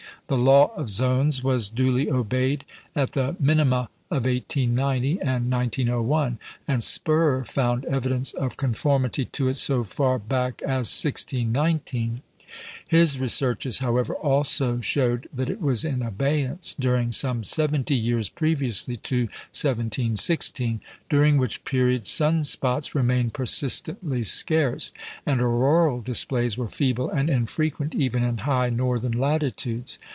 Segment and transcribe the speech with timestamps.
[0.27, 2.63] The "law of zones" was duly obeyed
[2.95, 6.37] at the minima of 1890 and 1901,
[6.69, 12.21] and Spörer found evidence of conformity to it so far back as 1619.
[12.87, 18.95] His researches, however, also showed that it was in abeyance during some seventy years previously
[18.95, 20.79] to 1716,
[21.09, 24.93] during which period sun spots remained persistently scarce,
[25.25, 29.99] and auroral displays were feeble and infrequent even in high northern latitudes.